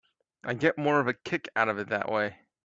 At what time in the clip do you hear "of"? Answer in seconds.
0.99-1.07, 1.69-1.77